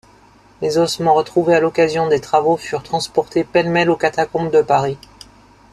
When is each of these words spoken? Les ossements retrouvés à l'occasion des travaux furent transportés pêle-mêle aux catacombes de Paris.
Les 0.63 0.79
ossements 0.79 1.13
retrouvés 1.13 1.53
à 1.53 1.59
l'occasion 1.59 2.07
des 2.07 2.19
travaux 2.19 2.57
furent 2.57 2.81
transportés 2.81 3.43
pêle-mêle 3.43 3.91
aux 3.91 3.95
catacombes 3.95 4.49
de 4.49 4.63
Paris. 4.63 4.97